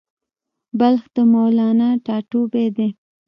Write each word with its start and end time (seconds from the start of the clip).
بلخ 0.79 1.03
د 1.15 1.17
مولانا 1.31 1.89
ټاټوبی 2.05 2.67
دی 2.77 2.89